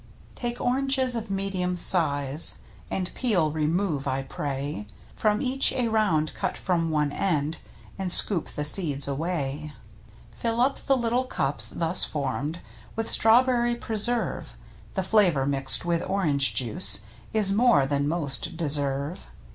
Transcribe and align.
Take 0.33 0.59
oranges 0.59 1.15
of 1.15 1.29
medium 1.29 1.77
size. 1.77 2.55
The 2.89 3.07
peel 3.13 3.51
remove, 3.51 4.07
I 4.07 4.23
pray, 4.23 4.87
From 5.13 5.43
each 5.43 5.71
a 5.73 5.89
round 5.89 6.33
cut 6.33 6.57
from 6.57 6.89
one 6.89 7.11
end, 7.11 7.59
And 7.99 8.11
scoop 8.11 8.47
the 8.47 8.65
seeds 8.65 9.07
away. 9.07 9.73
Fill 10.31 10.59
up 10.59 10.83
the 10.87 10.97
httle 10.97 11.29
cups 11.29 11.69
thus 11.69 12.03
formed 12.03 12.61
With 12.95 13.11
strawberry 13.11 13.75
preserve, 13.75 14.55
The 14.95 15.03
flavor 15.03 15.45
mixed 15.45 15.85
with 15.85 16.01
orange 16.09 16.55
juice 16.55 17.01
Is 17.31 17.53
more 17.53 17.85
than 17.85 18.07
most 18.07 18.57
deserve. 18.57 19.27